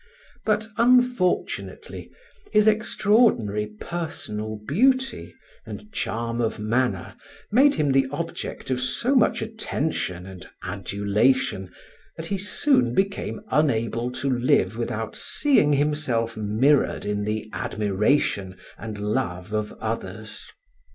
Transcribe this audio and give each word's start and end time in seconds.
But 0.45 0.65
unfortunately, 0.77 2.09
his 2.51 2.67
extraordinary 2.67 3.67
personal 3.67 4.55
beauty 4.67 5.35
and 5.63 5.91
charm 5.93 6.41
of 6.41 6.57
manner 6.57 7.15
made 7.51 7.75
him 7.75 7.91
the 7.91 8.07
object 8.09 8.71
of 8.71 8.81
so 8.81 9.15
much 9.15 9.43
attention 9.43 10.25
and 10.25 10.47
adulation 10.63 11.71
that 12.17 12.25
he 12.25 12.39
soon 12.39 12.95
became 12.95 13.41
unable 13.49 14.09
to 14.13 14.27
live 14.27 14.75
without 14.75 15.15
seeing 15.15 15.73
himself 15.73 16.35
mirrored 16.35 17.05
in 17.05 17.23
the 17.23 17.47
admiration 17.53 18.57
and 18.79 18.97
love 18.97 19.53
of 19.53 19.71
others. 19.73 20.51